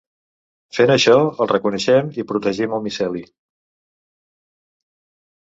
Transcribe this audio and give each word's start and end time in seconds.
Fent 0.77 0.93
això 0.93 1.17
el 1.45 1.49
reconeixem 1.51 2.09
i 2.23 2.27
protegim 2.33 2.73
el 2.79 2.83
miceli. 2.87 3.23